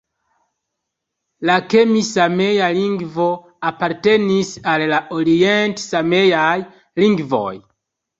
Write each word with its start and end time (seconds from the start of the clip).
La 1.49 1.57
kemi-samea 1.73 2.69
lingvo 2.77 3.27
apartenis 3.71 4.49
al 4.71 4.85
la 4.93 5.03
orient-sameaj 5.19 6.57
lingvoj. 7.05 7.53